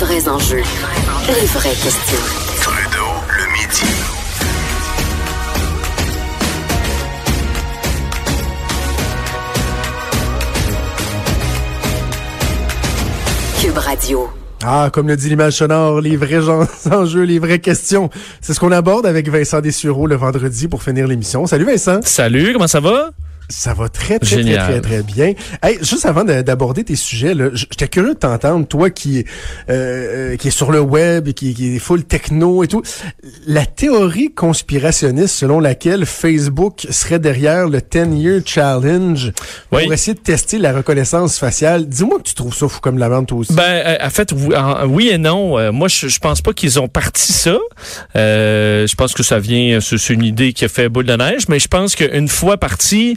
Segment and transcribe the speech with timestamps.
[0.00, 0.62] Vrais enjeux,
[1.28, 2.24] les vraies questions.
[2.60, 3.84] Trudeau, le midi.
[13.60, 14.28] Cube Radio.
[14.66, 18.10] Ah, comme le dit l'image sonore, les vrais gens- enjeux, les vraies questions.
[18.40, 21.46] C'est ce qu'on aborde avec Vincent Dessureau le vendredi pour finir l'émission.
[21.46, 22.00] Salut Vincent.
[22.02, 23.10] Salut, comment ça va?
[23.50, 25.34] Ça va très, très, très, très, très bien.
[25.62, 29.18] Hey, juste avant de- d'aborder tes sujets, j'étais curieux de t'entendre, toi qui,
[29.68, 32.82] euh, euh, qui est sur le web, et qui, qui est full techno et tout.
[33.46, 39.32] La théorie conspirationniste selon laquelle Facebook serait derrière le 10-year challenge
[39.72, 39.82] Oui.
[39.84, 41.86] pour essayer de tester la reconnaissance faciale.
[41.86, 43.52] Dis-moi que tu trouves ça fou comme la vente aussi.
[43.52, 44.32] Ben, euh, en fait,
[44.86, 45.58] oui, et non.
[45.58, 47.58] Euh, moi, je, je pense pas qu'ils ont parti ça.
[48.16, 51.48] Euh, je pense que ça vient, c'est une idée qui a fait boule de neige,
[51.48, 53.16] mais je pense qu'une fois parti,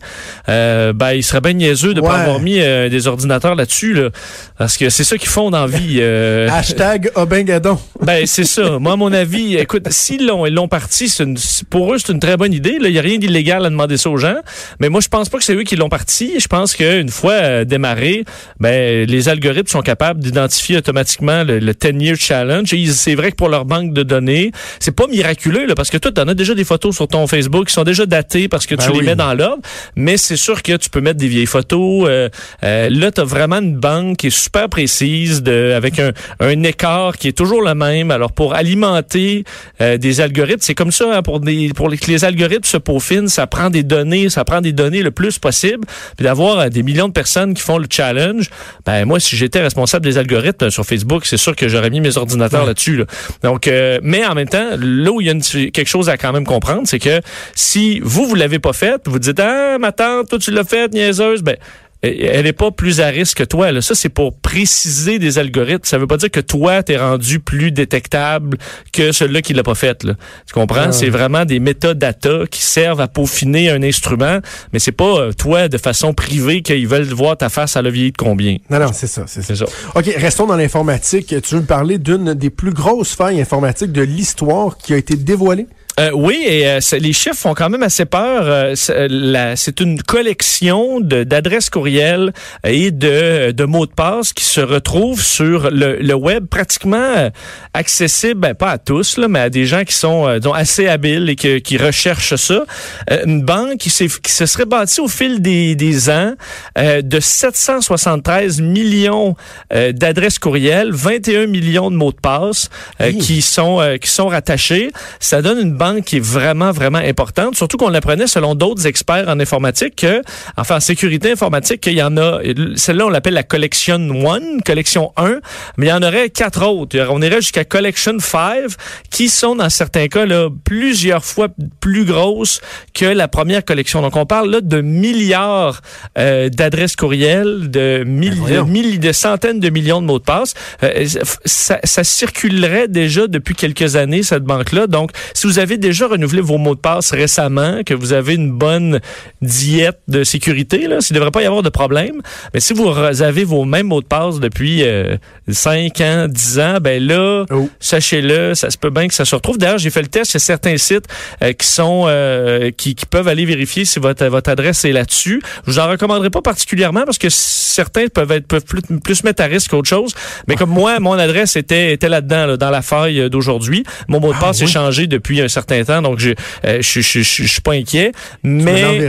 [0.49, 2.07] euh, ben, il serait bien niaiseux de Ouais.
[2.09, 4.09] pas avoir mis euh, des ordinateurs là-dessus, là,
[4.57, 5.97] parce que c'est ça qu'ils font dans la vie.
[5.99, 6.47] euh.
[6.51, 7.79] Hashtag Obingadon.
[8.01, 8.79] Ben c'est ça.
[8.79, 11.37] Moi, à mon avis, écoute, s'ils l'ont, ils l'ont parti, une-
[11.69, 12.77] pour eux, c'est une très bonne idée.
[12.79, 14.35] Là, il y a rien d'illégal à demander ça aux gens.
[14.79, 16.33] Mais moi, je pense pas que c'est eux qui l'ont parti.
[16.39, 18.23] Je pense qu'une fois démarré,
[18.59, 22.73] ben les algorithmes sont capables d'identifier automatiquement le, le 10-year challenge.
[22.73, 25.97] Et c'est vrai que pour leur banque de données, c'est pas miraculeux là, parce que
[25.97, 28.65] toi, tu en as déjà des photos sur ton Facebook qui sont déjà datées parce
[28.65, 29.61] que Ben tu les mets dans l'ordre.
[30.07, 32.07] Mais c'est sûr que tu peux mettre des vieilles photos.
[32.07, 32.29] Euh,
[32.63, 36.63] euh, là, tu as vraiment une banque qui est super précise, de, avec un, un
[36.63, 38.09] écart qui est toujours le même.
[38.09, 39.43] Alors, pour alimenter
[39.81, 42.77] euh, des algorithmes, c'est comme ça, hein, pour, des, pour les- que les algorithmes se
[42.77, 45.85] peaufinent, ça prend des données, ça prend des données le plus possible.
[46.15, 48.49] Puis d'avoir euh, des millions de personnes qui font le challenge,
[48.85, 51.99] ben moi, si j'étais responsable des algorithmes euh, sur Facebook, c'est sûr que j'aurais mis
[51.99, 52.95] mes ordinateurs là-dessus.
[52.95, 53.05] là.
[53.43, 56.15] Donc, euh, mais en même temps, là où il y a une- quelque chose à
[56.15, 57.19] quand même comprendre, c'est que
[57.55, 61.41] si vous, vous l'avez pas fait, vous dites, ah, ma toi, tu l'as fait, niaiseuse,
[61.41, 61.57] ben,
[62.03, 63.71] elle n'est pas plus à risque que toi.
[63.71, 63.81] Là.
[63.81, 65.83] Ça, c'est pour préciser des algorithmes.
[65.83, 68.57] Ça veut pas dire que toi, t'es rendu plus détectable
[68.93, 70.03] que celui-là qui l'a pas fait.
[70.03, 70.13] Là.
[70.45, 70.87] Tu comprends?
[70.87, 70.91] Ah.
[70.91, 74.39] C'est vraiment des métadata qui servent à peaufiner un instrument,
[74.73, 78.11] mais c'est pas euh, toi, de façon privée, qu'ils veulent voir ta face à vieillie
[78.11, 78.57] de combien.
[78.69, 79.47] Non, non, c'est ça, c'est ça.
[79.47, 79.65] C'est ça.
[79.95, 81.33] OK, restons dans l'informatique.
[81.41, 85.15] Tu veux me parler d'une des plus grosses failles informatiques de l'histoire qui a été
[85.15, 85.67] dévoilée?
[85.99, 88.43] Euh, oui, et euh, les chiffres font quand même assez peur.
[88.45, 89.07] Euh, c'est
[89.55, 95.71] c'est une collection d'adresses courriels et de, de mots de passe qui se retrouvent sur
[95.71, 97.29] le, le web, pratiquement euh,
[97.73, 100.87] accessible, ben, pas à tous, là, mais à des gens qui sont euh, disons, assez
[100.87, 102.63] habiles et que- qui recherchent ça.
[103.09, 106.33] Euh, une banque qui, s'est- qui se serait bâtie au fil des, des ans
[106.77, 109.35] euh, de 773 millions
[109.73, 112.69] euh, d'adresses courriels, 21 millions de mots de passe
[113.01, 114.91] euh, qui sont euh, qui sont rattachés.
[115.19, 117.55] Ça donne une banque qui est vraiment vraiment importante.
[117.55, 120.21] Surtout qu'on l'apprenait selon d'autres experts en informatique que,
[120.57, 122.39] enfin en sécurité informatique, qu'il y en a.
[122.75, 123.95] Celle-là on l'appelle la collection
[124.25, 125.39] one, collection 1,
[125.77, 126.97] mais il y en aurait quatre autres.
[127.09, 128.63] On irait jusqu'à collection 5,
[129.11, 131.47] qui sont dans certains cas là plusieurs fois
[131.79, 132.61] plus grosses
[132.93, 134.01] que la première collection.
[134.01, 135.81] Donc on parle là de milliards
[136.17, 138.65] euh, d'adresses courriels, de, mille, de, voyons.
[138.65, 140.53] mille- de centaines de millions de mots de passe.
[140.83, 141.05] Euh,
[141.45, 144.87] ça, ça circulerait déjà depuis quelques années cette banque-là.
[144.87, 148.51] Donc si vous avez déjà renouvelé vos mots de passe récemment, que vous avez une
[148.51, 148.99] bonne
[149.41, 152.21] diète de sécurité, là, il ne devrait pas y avoir de problème.
[152.53, 155.17] Mais si vous avez vos mêmes mots de passe depuis euh,
[155.49, 157.69] 5 ans, 10 ans, ben là, Oh.
[157.79, 159.57] sachez-le, ça se peut bien que ça se retrouve.
[159.57, 161.05] D'ailleurs, j'ai fait le test, il y a certains sites
[161.41, 165.41] euh, qui sont euh, qui, qui peuvent aller vérifier si votre, votre adresse est là-dessus.
[165.65, 169.43] Je vous en recommanderai pas particulièrement parce que certains peuvent être peuvent plus, plus mettre
[169.43, 170.13] à risque qu'autre chose.
[170.47, 173.83] Mais comme moi, mon adresse était était là-dedans, là, dans la faille d'aujourd'hui.
[174.07, 174.71] Mon mot de Ah, passe est oui.
[174.71, 176.29] changé depuis un certain temps, donc je
[176.65, 178.11] euh, je je- je- je suis pas inquiet.
[178.43, 178.99] Tu me Mais.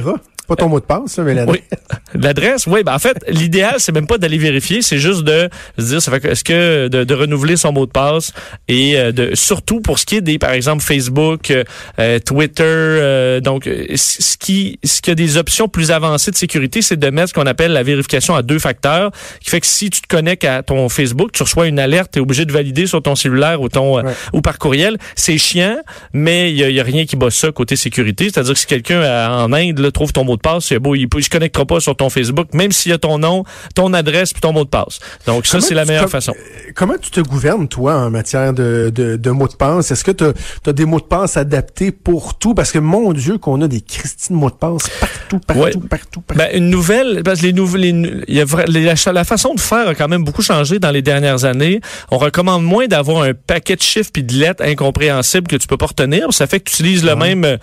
[0.48, 1.60] Pas ton mot de passe, là, mais l'adresse.
[1.70, 1.78] oui,
[2.22, 2.82] l'adresse, oui.
[2.82, 5.48] Ben en fait, l'idéal, c'est même pas d'aller vérifier, c'est juste de
[5.78, 8.32] se dire, ça fait que, est-ce que de, de renouveler son mot de passe
[8.66, 11.64] et euh, de surtout pour ce qui est des, par exemple, Facebook, euh,
[11.98, 16.36] euh, Twitter, euh, donc euh, ce qui, ce qui a des options plus avancées de
[16.36, 19.10] sécurité, c'est de mettre ce qu'on appelle la vérification à deux facteurs,
[19.40, 22.20] qui fait que si tu te connectes à ton Facebook, tu reçois une alerte, tu
[22.20, 24.12] es obligé de valider sur ton cellulaire ou ton Ouais.
[24.32, 24.96] ou par courriel.
[25.14, 25.76] C'est chiant,
[26.14, 28.24] mais il y, y a rien qui bat ça côté sécurité.
[28.30, 30.70] C'est-à-dire que si quelqu'un en Inde là, trouve ton mot de passe.
[30.70, 33.44] Il, beau, il, connectera pas sur ton Facebook, même s'il y a ton nom,
[33.74, 34.98] ton adresse puis ton mot de passe.
[35.26, 36.32] Donc ça, c'est la meilleure com- façon.
[36.74, 39.90] Comment tu te gouvernes, toi, en matière de, de, de mots de passe?
[39.90, 42.54] Est-ce que tu as, des mots de passe adaptés pour tout?
[42.54, 45.70] Parce que, mon Dieu, qu'on a des Christine mots de passe partout, partout, Ouais.
[45.90, 46.38] partout, partout.
[46.38, 49.88] Ben, une nouvelle, parce que les nouvelles, y a les- la, la façon de faire
[49.88, 51.80] a quand même beaucoup changé dans les dernières années.
[52.10, 55.76] On recommande moins d'avoir un paquet de chiffres puis de lettres incompréhensibles que tu peux
[55.76, 56.32] pas retenir.
[56.32, 57.58] Ça fait que tu utilises le même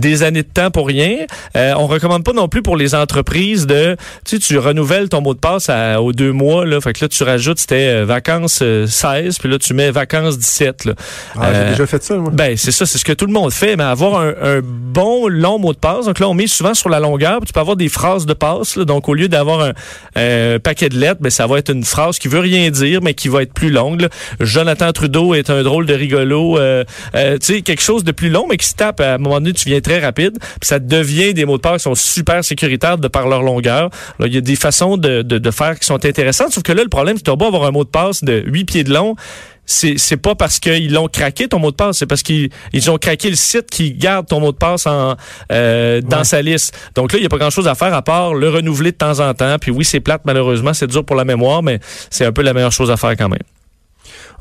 [0.00, 1.16] des années de temps pour rien.
[1.56, 5.20] Euh, on recommande pas non plus pour les entreprises de, tu sais, tu renouvelles ton
[5.20, 6.80] mot de passe à- aux deux mois, là.
[6.80, 10.38] Fait que là, tu rajoutes, c'était euh, vacances euh, 16, puis là, tu mets vacances
[10.38, 10.92] 17, là.
[11.36, 12.30] Ah, Euh, J'ai déjà fait ça, moi.
[12.32, 15.28] ben, c'est ça, c'est ce que tout le monde fait, mais avoir un, un bon
[15.28, 16.06] long mot de passe.
[16.06, 18.34] Donc là, on met souvent sur la longueur, puis tu peux avoir des phrases de
[18.34, 18.76] passe.
[18.76, 18.84] là.
[18.84, 19.72] donc, au lieu d'avoir un,
[20.16, 23.14] un paquet de lettres, ben, ça va être une phrase qui veut rien dire, mais
[23.14, 24.02] qui va être plus longue.
[24.02, 24.08] là.
[24.40, 26.58] Jonathan Trudeau est un drôle de rigolo.
[26.58, 29.00] euh, euh, tu sais, quelque chose de plus long, mais qui se tape.
[29.00, 31.78] À un moment donné, tu viens très rapide, puis ça devient des mots de passe
[31.78, 33.90] qui sont super sécuritaires de par leur longueur.
[34.24, 36.82] Il y a des façons de, de, de faire qui sont intéressantes, sauf que là,
[36.84, 38.92] le problème, c'est que tu beau avoir un mot de passe de 8 pieds de
[38.94, 39.16] long,
[39.66, 42.90] c'est c'est pas parce qu'ils l'ont craqué ton mot de passe, c'est parce qu'ils ils
[42.90, 45.16] ont craqué le site qui garde ton mot de passe en
[45.52, 46.24] euh, dans Ouais.
[46.24, 46.76] sa liste.
[46.94, 49.18] Donc là, il y a pas grand-chose à faire à part le renouveler de temps
[49.20, 49.56] en temps.
[49.60, 51.78] Puis oui, c'est plate malheureusement, c'est dur pour la mémoire, mais
[52.10, 53.42] c'est un peu la meilleure chose à faire quand même.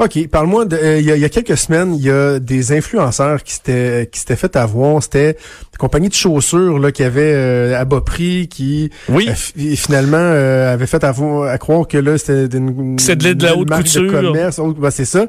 [0.02, 2.40] OK, parle-moi de euh, il y, a- il y a quelques semaines, il y a
[2.40, 7.04] des influenceurs qui s'étaient qui s'étaient fait avoir, c'était des compagnies de chaussures là qui
[7.04, 9.28] avaient euh, à bas prix qui Oui.
[9.30, 13.26] euh, fi- finalement euh, avaient fait avoir, à croire que là c'était une C'est de
[13.26, 14.04] la- de la haute couture.
[14.04, 15.26] de commerce, haute- ben, c'est ça.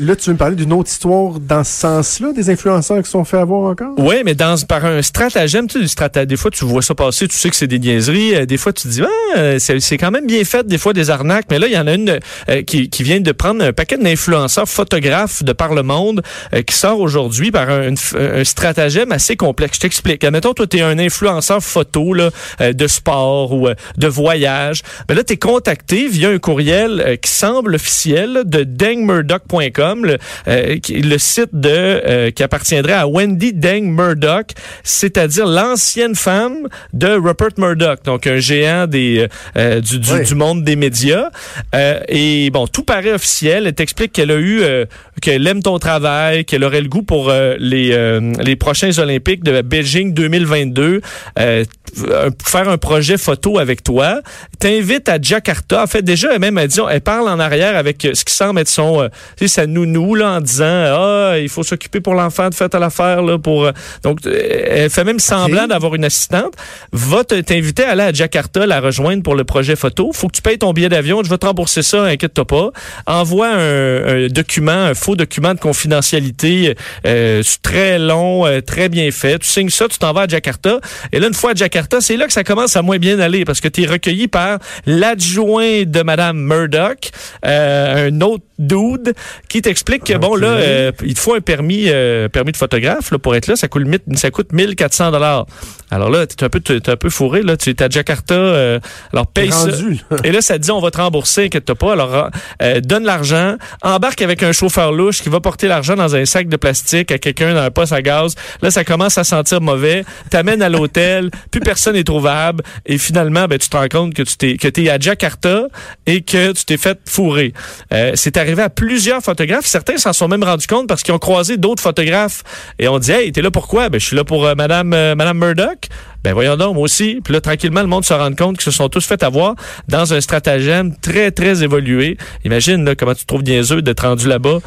[0.00, 3.10] Là tu veux me parler d'une autre histoire dans ce sens-là des influenceurs qui se
[3.10, 3.92] sont fait avoir encore?
[3.98, 6.94] Oui, mais dans par un stratagème, tu sais, du strata- des fois tu vois ça
[6.94, 9.02] passer, tu sais que c'est des niaiseries, euh, des fois tu te dis
[9.36, 11.78] ah, c'est c'est quand même bien fait, des fois des arnaques, mais là il y
[11.78, 12.18] en a une
[12.48, 16.22] euh, qui, qui vient de prendre un paquet d'influenceurs photographes de par le monde
[16.54, 19.76] euh, qui sort aujourd'hui par un, f- un stratagème assez complexe.
[19.76, 20.24] Je t'explique.
[20.24, 22.30] Admettons, toi, tu es un influenceur photo là,
[22.60, 24.82] euh, de sport ou euh, de voyage.
[25.08, 30.18] Mais là, tu es contacté via un courriel euh, qui semble officiel de dangmurdoch.com, le,
[30.48, 34.48] euh, le site de euh, qui appartiendrait à Wendy Dang Murdoch,
[34.84, 40.24] c'est-à-dire l'ancienne femme de Rupert Murdoch, donc un géant des euh, euh, du, du, Oui.
[40.24, 41.30] du monde des médias.
[41.74, 43.66] Euh, et bon, tout paraît officiel.
[43.66, 44.84] Elle t'explique qu'elle a eu, euh,
[45.22, 49.42] qu'elle aime ton travail, qu'elle aurait le goût pour euh, les euh, les prochains Olympiques
[49.42, 51.00] de Beijing 2022,
[51.38, 51.64] euh,
[52.04, 54.20] euh, faire un projet photo avec toi.
[54.58, 55.82] T'invite à Jakarta.
[55.82, 58.60] En fait, déjà, elle même elle dit, elle parle en arrière avec ce qui semble
[58.60, 59.08] être son,
[59.38, 62.74] tu sais, sa nounou là, en disant, ah, il faut s'occuper pour l'enfant de fête
[62.74, 63.70] à l'affaire là pour.
[64.02, 66.52] donc, elle fait même semblant d'avoir une assistante.
[66.92, 70.10] Va te- t'inviter à aller à Jakarta, la rejoindre pour le projet photo.
[70.12, 71.22] Faut que tu payes ton billet d'avion.
[71.24, 72.70] Je vais te rembourser ça, inquiète-toi pas.
[73.06, 76.74] Envoie un, un document, un faux document de confidentialité
[77.06, 79.38] euh, très long, euh, très bien fait.
[79.38, 80.80] Tu signes ça, tu t'en vas à Jakarta.
[81.12, 83.44] Et là, une fois à Jakarta, c'est là que ça commence à moins bien aller
[83.44, 87.10] parce que tu es recueilli par l'adjoint de Madame Murdoch,
[87.44, 89.14] euh, un autre dude
[89.48, 93.10] qui t'explique que bon là, euh, il te faut un permis, euh, permis de photographe
[93.10, 93.56] là, pour être là.
[93.56, 95.46] Ça coûte, ça coûte 1400 dollars.
[95.90, 97.56] Alors là, t'es un peu, t'es un peu fourré là.
[97.56, 98.34] Tu es à Jakarta.
[98.34, 98.78] euh,
[99.12, 99.66] alors paye ça.
[100.10, 100.16] là.
[100.24, 101.92] Et là, ça te dit, on va te rembourser, inquiète-toi pas.
[101.92, 102.28] Alors,
[102.62, 106.48] euh, donne l'argent, embarque avec un chauffeur louche qui va porter l'argent dans un sac
[106.48, 108.34] de plastique à quelqu'un dans un poste à gaz.
[108.62, 110.04] Là, ça commence à sentir mauvais.
[110.30, 112.62] T'amènes à l'hôtel, plus personne n'est trouvable.
[112.86, 115.68] Et finalement, ben, tu te rends compte que tu t'es, que t'es à Jakarta
[116.06, 117.52] et que tu t'es fait fourrer.
[117.92, 119.66] Euh, c'est arrivé à plusieurs photographes.
[119.66, 122.42] Certains s'en sont même rendus compte parce qu'ils ont croisé d'autres photographes
[122.78, 123.88] et on dit, hey, t'es là pourquoi?
[123.88, 125.77] Ben, je suis là pour Madame, Madame Murdoch.
[126.24, 127.20] Ben voyons donc, moi aussi.
[127.22, 129.54] Puis là, tranquillement, le monde se rend compte qu'ils se sont tous fait avoir
[129.88, 132.18] dans un stratagème très, très évolué.
[132.44, 134.58] Imagine là, comment tu te trouves niaiseux d'être rendu là-bas.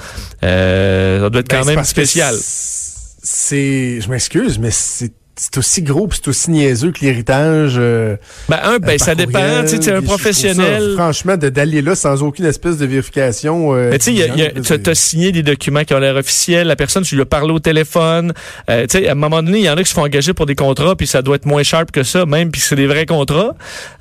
[0.44, 2.36] Euh, ça doit être Ben, quand c'est même spécial.
[2.40, 7.74] C'est, je m'excuse, mais c'est c'est aussi gros, pis c'est aussi niaiseux que l'héritage.
[7.78, 8.16] euh,
[8.48, 9.40] Ben, un, ben, euh, ça dépend.
[9.64, 10.92] Tu sais, un trouve ça, professionnel.
[10.94, 13.74] franchement, d'aller là sans aucune espèce de vérification.
[13.76, 14.16] euh, tu
[14.64, 16.68] sais, t'as signé des documents qui ont l'air officiels.
[16.68, 18.34] La personne, tu lui as parlé au téléphone.
[18.70, 20.34] Euh, tu sais, à un moment donné, il y en a qui se font engager
[20.36, 22.86] pour des contrats, puis ça doit être moins sharp que ça, même, puis c'est des
[22.86, 23.56] vrais contrats.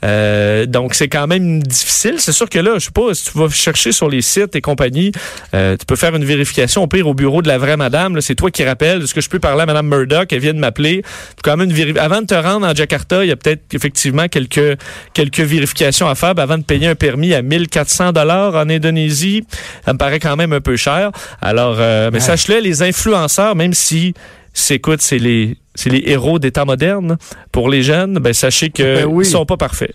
[0.05, 2.17] Euh, donc, c'est quand même difficile.
[2.19, 4.61] C'est sûr que là, je sais pas, si tu vas chercher sur les sites et
[4.61, 5.11] compagnie,
[5.55, 8.21] euh, tu peux faire une vérification au pire au bureau de la vraie madame.
[8.21, 9.03] C'est toi qui rappelle.
[9.03, 10.31] Est-ce que je peux parler à madame Murdoch?
[10.33, 11.03] Elle vient de m'appeler.
[11.31, 13.63] Faut Quand même une véri- Avant de te rendre en Jakarta, il y a peut-être
[13.75, 14.79] effectivement quelques,
[15.15, 16.35] quelques vérifications à faire.
[16.35, 19.45] Ben, avant de payer un permis à 1400 dollars en Indonésie,
[19.85, 21.11] ça me paraît quand même un peu cher.
[21.41, 22.25] Alors, euh, mais Ouais.
[22.25, 24.15] sache-le, les influenceurs, même si
[24.53, 27.17] c'est écoute, c'est les c'est les héros des temps modernes
[27.53, 29.25] pour les jeunes, ben sachez Ben oui.
[29.25, 29.93] ils sont pas parfaits.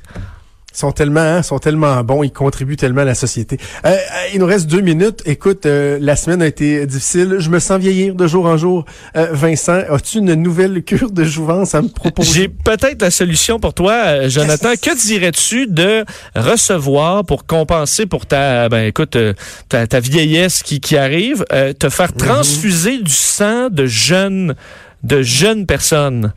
[0.76, 3.58] Sont tellement, hein, sont tellement bons, ils contribuent tellement à la société.
[3.86, 3.96] Euh, euh,
[4.34, 5.22] il nous reste deux minutes.
[5.26, 7.38] Écoute, euh, la semaine a été difficile.
[7.40, 8.86] Je me sens vieillir de jour en jour.
[9.16, 12.32] Euh, Vincent, as-tu une nouvelle cure de jouvence à me proposer?
[12.34, 14.74] J'ai peut-être la solution pour toi, euh, Jonathan.
[14.82, 16.04] Que dirais-tu de
[16.36, 19.34] recevoir pour compenser pour ta, ben écoute, euh,
[19.70, 22.18] ta, ta vieillesse qui, qui arrive, euh, te faire Mhm.
[22.18, 24.56] transfuser du sang de jeunes,
[25.04, 26.34] de jeunes personnes?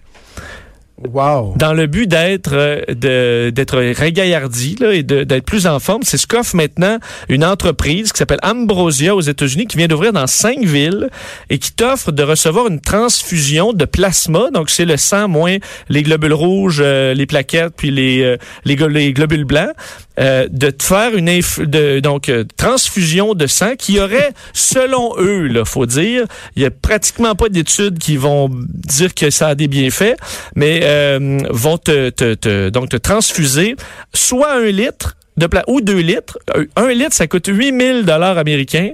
[1.15, 1.55] Wow.
[1.57, 6.03] dans le but d'être euh, d'être régaillardi là, et d'être plus en forme.
[6.03, 10.27] C'est ce qu'offre maintenant une entreprise qui s'appelle Ambrosia aux États-Unis qui vient d'ouvrir dans
[10.27, 11.09] cinq villes
[11.51, 14.51] et qui t'offre de recevoir une transfusion de plasma.
[14.53, 18.75] Donc c'est le sang moins les globules rouges, euh, les plaquettes puis les euh, les
[19.13, 19.71] globules blancs.
[20.19, 25.13] euh, de te faire une inf- de, donc euh, transfusion de sang qui aurait selon
[25.19, 26.25] eux là faut dire
[26.57, 30.17] il y a pratiquement pas d'études qui vont dire que ça a des bienfaits
[30.57, 33.77] mais euh, vont te, donc te transfuser
[34.15, 36.39] soit un litre de pla ou deux litres.
[36.55, 38.93] Un, un litre, ça coûte 8000 dollars américains.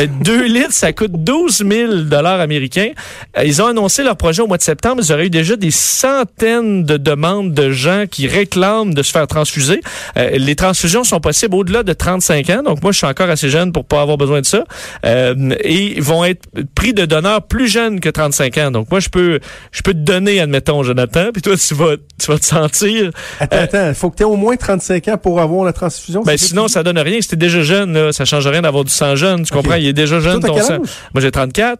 [0.00, 2.90] Euh, Deux litres, ça coûte 12 000 dollars américains.
[3.38, 5.02] Euh, Ils ont annoncé leur projet au mois de septembre.
[5.04, 9.26] Ils auraient eu déjà des centaines de demandes de gens qui réclament de se faire
[9.26, 9.80] transfuser.
[10.16, 12.62] Euh, les transfusions sont possibles au-delà de 35 ans.
[12.62, 14.64] Donc moi, je suis encore assez jeune pour pas avoir besoin de ça.
[15.04, 18.70] Euh, et ils vont être pris de donneurs plus jeunes que 35 ans.
[18.70, 19.40] Donc moi, je peux,
[19.72, 21.30] je peux te donner, admettons, Jonathan.
[21.32, 23.10] Puis toi, tu vas, tu vas te sentir
[23.40, 26.22] Attends, attends, faut que tu aies au moins 35 ans pour avoir la transfusion.
[26.22, 27.20] ben sinon, ça donne rien.
[27.20, 29.44] Si t'es déjà jeune, là, ça change rien d'avoir du sang jeune.
[29.44, 29.74] Tu comprends?
[29.84, 30.78] Il est déjà jeune, ton âge?
[31.12, 31.78] Moi, j'ai 34.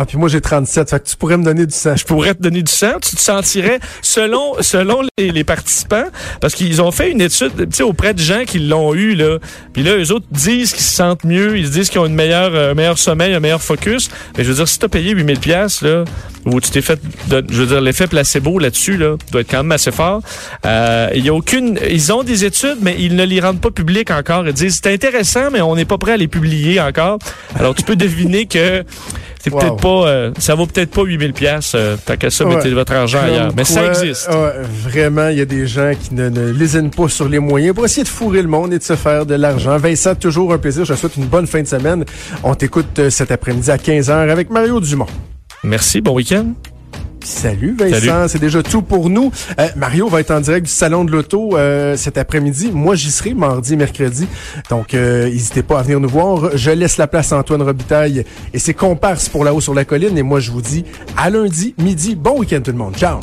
[0.00, 0.90] Ah, puis moi, j'ai 37.
[0.90, 1.96] Fait que tu pourrais me donner du sang.
[1.96, 2.92] Je pourrais te donner du sang.
[3.02, 6.06] Tu te sentirais, selon, selon les, les participants,
[6.40, 9.38] parce qu'ils ont fait une étude, tu sais, auprès de gens qui l'ont eu, là.
[9.72, 11.58] Puis là, eux autres disent qu'ils se sentent mieux.
[11.58, 14.08] Ils disent qu'ils ont une meilleure, euh, un meilleur sommeil, un meilleur focus.
[14.36, 16.04] Mais je veux dire, si t'as payé 8000 pièces là,
[16.46, 19.72] ou tu t'es fait, je veux dire, l'effet placebo là-dessus, là, doit être quand même
[19.72, 20.22] assez fort.
[20.64, 23.72] Euh, il y a aucune, ils ont des études, mais ils ne les rendent pas
[23.72, 24.46] publiques encore.
[24.46, 27.18] Ils disent, c'est intéressant, mais on n'est pas prêt à les publier encore.
[27.58, 28.84] Alors, tu peux deviner que
[29.48, 29.60] c'est Wow.
[29.60, 31.72] peut-être pas, euh, ça vaut peut-être pas 8000 pièces.
[31.74, 32.56] Euh, tant qu'à ça, Ouais.
[32.56, 33.52] mettez votre argent Comme ailleurs.
[33.56, 34.28] Mais ça existe.
[34.28, 37.74] ouais, vraiment, il y a des gens qui ne, ne lésinent pas sur les moyens
[37.74, 39.76] pour essayer de fourrer le monde et de se faire de l'argent.
[39.78, 40.84] Vincent, toujours un plaisir.
[40.84, 42.04] Je te souhaite une bonne fin de semaine.
[42.42, 45.06] On t'écoute euh, cet après-midi à 15h avec Mario Dumont.
[45.64, 46.52] Merci, bon week-end.
[47.24, 49.30] Salut Vincent, c'est déjà tout pour nous.
[49.58, 52.70] Euh, Mario va être en direct du salon de l'auto euh, cet après-midi.
[52.72, 54.26] Moi, j'y serai mardi mercredi.
[54.70, 56.56] Donc, euh, n'hésitez pas à venir nous voir.
[56.56, 60.16] Je laisse la place à Antoine Robitaille et ses comparses pour là-haut sur la colline.
[60.16, 60.84] Et moi, je vous dis
[61.16, 62.14] à lundi, midi.
[62.14, 62.96] Bon week-end tout le monde.
[62.96, 63.20] Ciao!